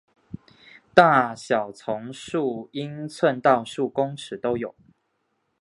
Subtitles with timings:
[0.95, 4.73] 大小从数英寸到数公尺都有。